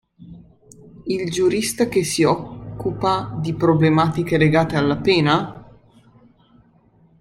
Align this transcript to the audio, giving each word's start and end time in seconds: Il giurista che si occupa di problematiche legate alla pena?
Il 1.05 1.29
giurista 1.29 1.87
che 1.87 2.03
si 2.03 2.23
occupa 2.23 3.35
di 3.39 3.53
problematiche 3.53 4.35
legate 4.35 4.75
alla 4.75 4.97
pena? 4.97 5.69